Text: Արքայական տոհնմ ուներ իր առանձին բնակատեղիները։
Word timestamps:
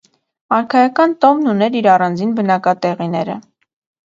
Արքայական 0.59 1.13
տոհնմ 1.25 1.49
ուներ 1.51 1.77
իր 1.83 1.89
առանձին 1.97 2.33
բնակատեղիները։ 2.41 3.39